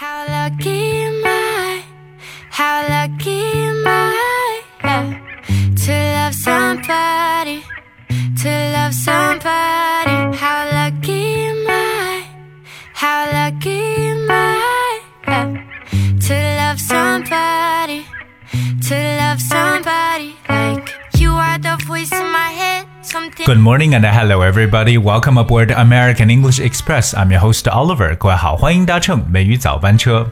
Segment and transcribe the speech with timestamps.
[0.00, 1.09] How lucky
[23.49, 24.99] Good morning and hello everybody.
[24.99, 27.15] Welcome aboard American English Express.
[27.15, 28.15] I'm your host Oliver.
[28.15, 30.31] 各位好，欢迎搭乘美语早班车。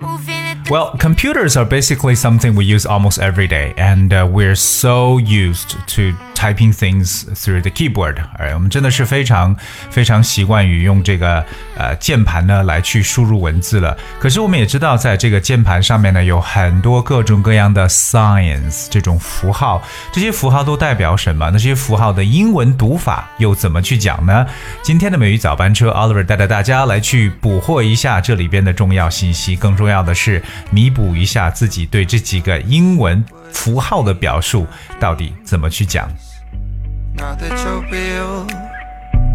[0.00, 4.54] moving at Well, computers are basically something we use almost every day, and uh, we're
[4.54, 8.17] so used to typing things through the keyboard.
[8.37, 9.55] 哎，我们真的是非常
[9.89, 11.45] 非常习惯于用这个
[11.77, 13.97] 呃键盘呢来去输入文字了。
[14.19, 21.45] 可是我们也知道，在这个键盘上面呢，有很多各种各样的 signs 这种符号，这些符号都代表什么？
[21.45, 24.45] 那这些符号的英文读法又怎么去讲呢？
[24.81, 34.67] 今天的美语早班车，Oliver 带着大家来去捕获一下这里边的重要信息，更重要的是弥补一下自己对这几个英文符号的表述
[34.99, 36.09] 到底怎么去讲。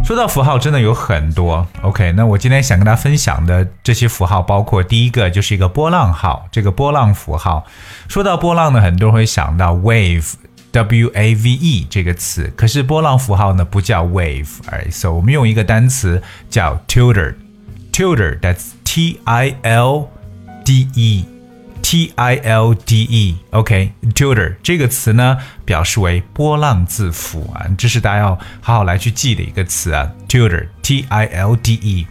[0.05, 1.67] 说到符号，真的有很多。
[1.83, 7.67] OK，那我今天想跟大家分享的这些符号，包括第一个就是一个波浪号，这个波浪符号。
[8.09, 10.35] 说到波浪呢，很多人会想到 wave。
[10.71, 20.11] W A V E 这个词，可是波浪符号呢不叫 wave，哎，so 我们用一个单词叫 tilde，tilde，that's T I L
[20.67, 21.38] D E。
[21.83, 32.07] T I L D E，OK，tilde、这个词呢，表示为波浪字符啊，这是大家要好好来去记的一个词啊，tilde，T I L D E。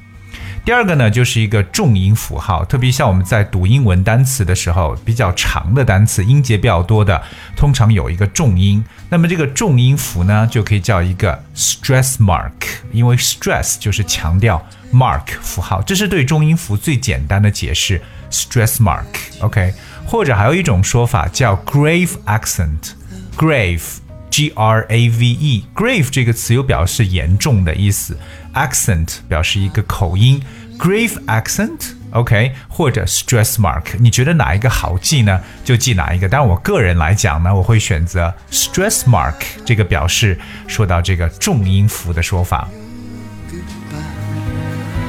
[0.66, 7.24] 第二个呢，就是一个重音符号，特别像我们在读英文单词的时候，比较长的单词，音节比较多的，
[7.56, 8.84] 通常有一个重音。
[9.08, 12.52] 那么这个重音符呢，就可以叫一个 stress mark，
[12.92, 14.62] 因为 stress 就是强调
[14.94, 19.74] ，mark 符号，这是对重音符最简单的解释，stress mark，OK，、
[20.06, 23.82] 或者还有一种说法叫 grave accent，grave。
[24.30, 28.16] G R A V E，grave 这个词有表示严重的意思
[28.54, 30.40] ，accent 表示一个口音
[30.78, 35.42] ，grave accent，OK，、或者 stress mark，你觉得哪一个好记呢？
[35.64, 36.30] 就记哪一个。
[36.30, 39.34] 但我个人来讲呢，我会选择 stress mark
[39.66, 40.38] 这个表示
[40.68, 42.68] 说到这个重音符的说法。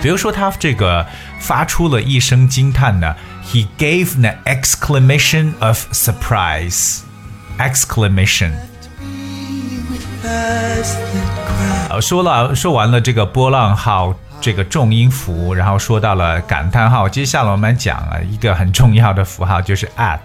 [0.00, 1.04] 比如说他这个
[1.40, 7.00] 发出了一声惊叹呢，He gave an exclamation of surprise.
[7.59, 8.51] Exclamation.
[11.89, 20.19] 呃，说了说完了这个波浪号这个重音符，然后说到了感叹号，接下来我们讲啊一个很重要的符号，就是 at，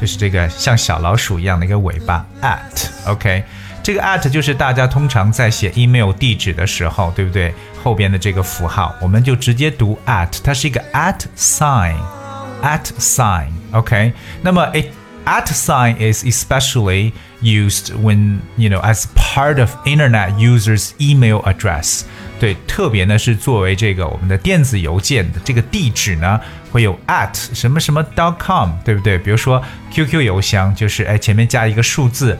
[0.00, 2.88] 就是这个像小老鼠一样的一个尾巴 at。
[3.06, 3.42] OK，
[3.82, 7.54] 这个 at 就是大家通常在写 email 地址的时候，对不对？
[7.82, 13.48] 后边的这个符号，我们就直接读 at，它是一个 at sign，at sign。
[13.72, 14.12] OK，
[14.42, 14.86] 那么 it
[15.29, 17.11] at sign is especially
[17.41, 22.03] used when you know as part of internet users email address
[22.39, 26.39] 对特别呢是作为这个我们的电子邮件的这个地址呢
[26.71, 29.61] 会有 at 什么什么 dot com 对不对比如说
[29.91, 32.37] QQ 邮箱就是哎前面加一个数字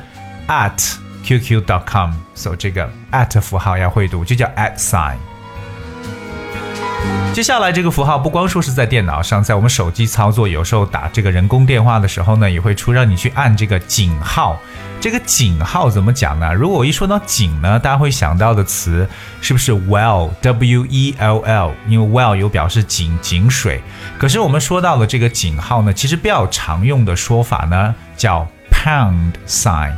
[0.48, 5.16] at QQ dot com so 这个 at 符号要会读就叫 at sign
[7.33, 14.61] 接下来这个符号不光说是在电脑上，在我们手机操作，有时候打这个人工电话的时候呢，也会出让你去按这个井号。
[15.01, 16.53] 这个井号怎么讲呢？
[16.53, 19.09] 如果我一说到井呢，大家会想到的词
[19.41, 23.81] 是不是 well？W E L L，因为 well 有表示井井水。
[24.19, 29.95] 可是我们说到的这个井号呢，其实比较常用的说法呢叫 pound sign。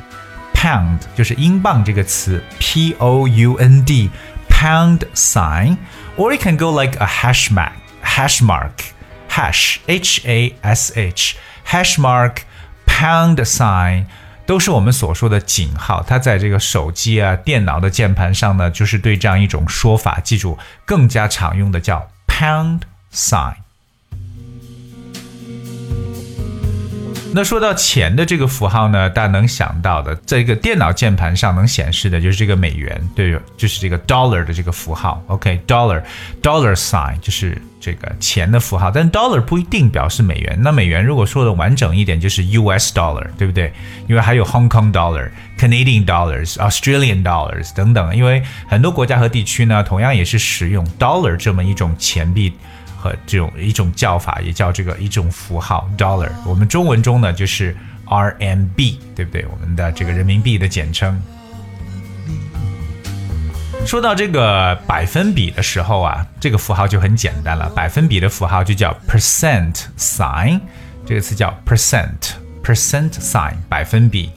[0.54, 4.10] pound 就是英镑这个词，P O U N D。
[4.48, 5.76] pound sign,
[6.17, 8.71] or it can go like a hash mark, hash mark,
[9.29, 12.37] hash, H A S H, hash mark,
[12.85, 14.05] pound sign.
[14.45, 16.01] 都是我们所说的井号。
[16.07, 22.81] 它在这个手机啊、电脑的键盘上呢，就是对这样一种说法，记住更加常用的叫 pound
[23.13, 23.60] sign。
[27.34, 35.22] 那说到钱的这个符号呢，大家能想到的，在一个电脑键盘上能显示的就是这个美元，对，就是这个 dollar 的这个符号。
[35.28, 40.58] OK，dollar，dollar sign 就是这个钱的符号，但 dollar 不一定表示美元。
[40.60, 43.72] 那美元如果说的完整一点，就是 US dollar，对不对？
[44.08, 52.52] 因为还有 Hong Kong dollar、Canadian dollars、Australian dollars 等等，因为很多国家和地区呢，同样也是使用 dollar 这么一种钱币。
[53.02, 56.30] 和这种一种叫法，也叫这个一种符号 dollar。
[56.46, 57.76] 我们中文中呢就是
[58.06, 59.44] RMB，对不对？
[59.46, 61.20] 我们的这个人民币的简称。
[63.84, 67.68] 说到这个百分比的时候啊，这个符号就很简单了。
[67.70, 70.60] 百分比的符号就叫 percent sign，
[71.04, 74.30] 这个词叫 percent percent sign 百分比。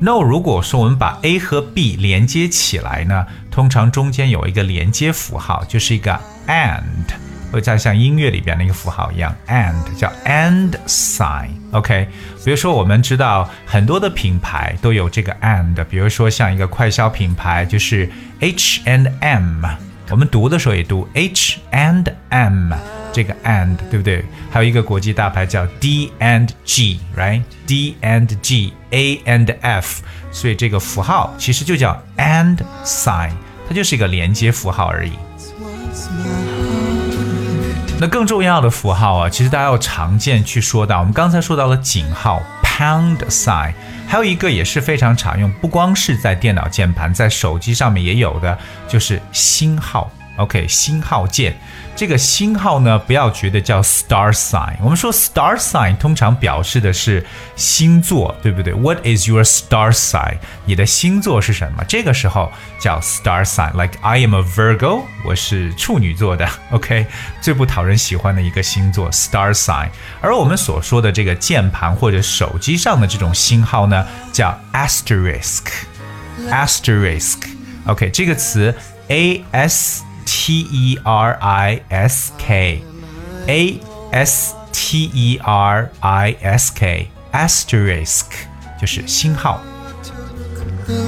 [0.00, 6.18] 那如果说我们把 A 和 B 连接起来呢，通常中间有一个连接符号，就是一个
[6.48, 7.27] and。
[7.50, 12.08] 或者像音乐里边那个符号一样，and 叫 and sign，OK。
[12.44, 18.08] 比如说我们知道很多的品牌都有这个 and，比如说像一个快消品牌就是
[18.40, 19.64] H and M，
[20.10, 22.72] 我们读的时候也读 H and M，
[23.12, 24.24] 这个 and 对不对？
[24.50, 33.32] 还有一个国际大牌叫 D and G，right？D and G，A and F，所以这个符号其实就叫 and sign，
[33.68, 35.12] 它就是一个连接符号而已。
[38.00, 41.00] 那更重要的符号啊，其实大家要常见去说到。
[41.00, 43.72] 我们刚才说到了井号 pound sign，
[44.06, 48.56] 还有一个也是非常常用，不光是在电脑键盘，在手机上面也有的，
[48.86, 50.08] 就是星号。
[50.38, 51.56] OK，星号键。
[51.96, 54.76] 这个星号呢，不要觉得叫 star sign。
[54.80, 57.26] 我们说 star sign 通常表示的是
[57.56, 60.36] 星座，对不对？What is your star sign？
[60.64, 61.84] 你的星座是什么？
[61.88, 63.72] 这个时候叫 star sign。
[63.72, 66.48] Like I am a Virgo，我是处女座的。
[66.70, 67.06] OK，
[67.40, 69.88] 最不讨人喜欢的一个星座 star sign。
[70.20, 75.64] 而我们所说的这个键盘或者手机上的这种星号呢，叫 asterisk。
[76.48, 77.38] asterisk。
[77.86, 78.72] OK，这个词
[79.08, 80.04] A S。
[80.27, 83.79] T E R I S K，A
[84.11, 88.25] S T E R I S K，asterisk
[88.79, 89.61] 就是星号。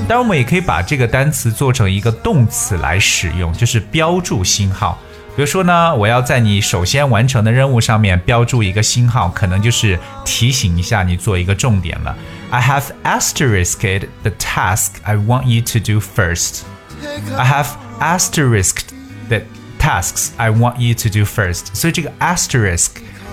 [0.08, 4.98] 当然，我们也可以把这个单词做成一个动词来使用，就是标注星号。
[5.36, 12.16] 比如说呢，我要在你首先完成的任务上面标注一个星号，可能就是提醒一下你做一个重点了。
[12.52, 16.62] I have asterisked the task I want you to do first.
[17.38, 17.68] I have
[18.00, 18.89] asterisked
[19.31, 19.43] The
[19.79, 22.89] tasks I want you to do first，所以这个 asterisk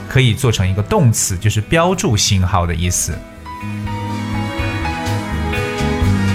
[0.08, 3.18] 可以做成一个动词，就是标注星号的意思。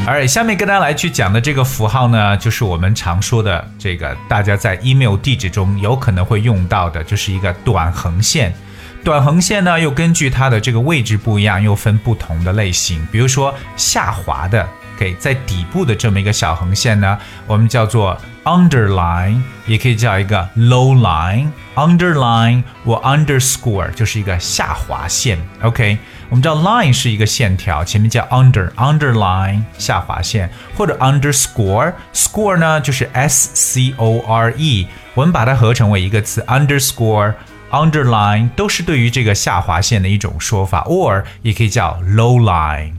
[0.05, 8.53] 而下面跟大家来去讲的这个符号呢，就是我们常说的这个，大家在 email 地址中有可能会用到的，就是一个短横线。
[9.05, 13.07] 短横线呢，又根据它的这个位置不一样，又分不同的类型。
[13.13, 14.69] 比如说下滑的。
[15.19, 21.49] 在底部的这么一个小横线呢，我们叫做 underline，也可以叫一个 low line。
[21.75, 25.39] underline 或 underscore 就是一个下划线。
[25.63, 25.97] OK，
[26.29, 37.35] 我们知道 line 是一个线条，前面叫 under，underline 下划线，或者 underscore，score 呢就是 s c o r e，我们把它合成为一个词 underscore。
[37.71, 42.93] underline 都是对于这个下划线的一种说法，or 也可以叫 low line。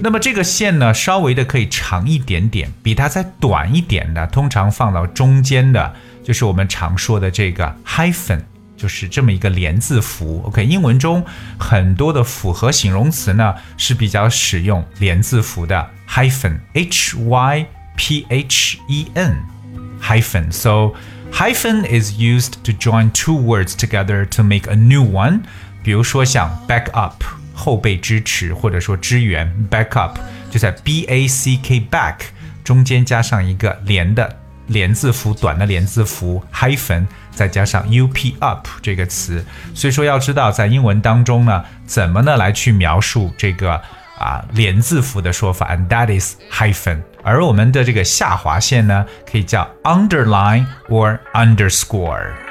[0.00, 8.40] 那么这个线呢，稍微的可以长一点点，比它再短一点的，通常放到中间的，就是我们常说的这个 hyphen，
[8.76, 10.42] 就是这么一个连字符。
[10.46, 11.24] OK，英文中
[11.58, 20.52] 很多的复合形容词呢是比较使用连字符的 hyphen，h y p h e n，hyphen。
[20.52, 20.92] So
[21.32, 25.40] hyphen is used to join two words together to make a new one。
[25.82, 27.37] 比如说像 back up。
[27.58, 30.14] 后备支持或者说支援 backup
[30.48, 32.14] 就在 b a c k back
[32.62, 34.38] 中间加上一个连的
[34.68, 39.44] 连字符，短的连字符 hyphen，再加上 u p up 这个词。
[39.74, 43.80] 所以说要知道在英文当中呢，怎么呢来去描述这个
[44.18, 47.00] 啊连字符的说法，and that is hyphen。
[47.24, 52.47] 而我们的这个下划线呢，可以叫 underline or underscore。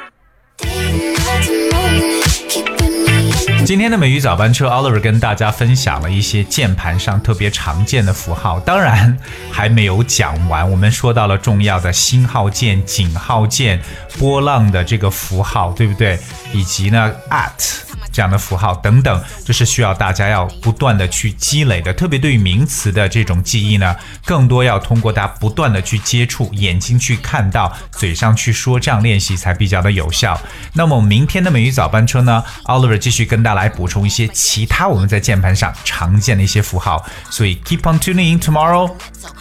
[3.67, 9.17] 今天的美语早班车，Oliver 跟大家分享了一些键盘上特别常见的符号，当然
[9.51, 10.71] 还没有讲完。
[10.71, 13.81] 我们说到了重要的星号键、井号键、
[14.17, 16.17] 波浪的这个符号，对不对？
[16.53, 17.81] 以及呢，at
[18.17, 21.93] 这样的符号等等，这是需要大家要不断的去积累的。
[21.93, 23.95] 特别对于名词的这种记忆呢，
[24.25, 30.35] 更多要通过大家不断的去接触，眼睛去看到，嘴上去说，这样练习才比较的有效。
[30.73, 37.05] 那么明天的美语早班车呢，Oliver 继续跟大家来补充一些其他我们在键盘上常见的一些符号。
[37.29, 38.89] 所以 keep on tuning in tomorrow,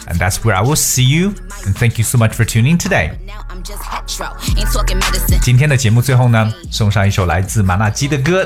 [0.05, 1.33] and that's where I will see you.
[1.65, 3.09] And thank you so much for tuning today.
[5.41, 8.45] 今天的节目最后呢，送上一首来自麻辣鸡的歌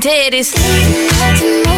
[0.00, 1.71] didn't it is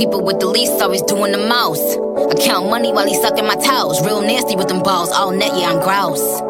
[0.00, 1.84] People with the least always doing the most.
[2.32, 4.00] I count money while he sucking my toes.
[4.00, 5.10] Real nasty with them balls.
[5.12, 6.40] All net, yeah, I'm grouse.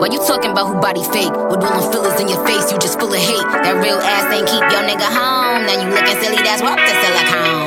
[0.00, 1.36] Why you talking about who body fake?
[1.52, 3.44] With all fillers in your face, you just full of hate.
[3.60, 5.68] That real ass ain't keep your nigga home.
[5.68, 7.61] Now you looking silly, that's what the silicone.